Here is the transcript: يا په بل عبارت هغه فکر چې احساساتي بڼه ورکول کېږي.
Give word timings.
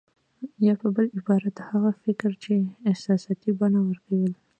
يا 0.65 0.73
په 0.81 0.87
بل 0.95 1.05
عبارت 1.17 1.55
هغه 1.69 1.91
فکر 2.03 2.29
چې 2.43 2.53
احساساتي 2.89 3.49
بڼه 3.59 3.79
ورکول 3.83 4.23
کېږي. 4.31 4.41